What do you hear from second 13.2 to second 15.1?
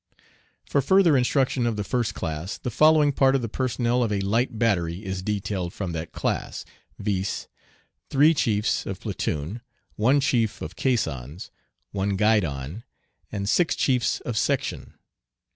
and six chiefs of section.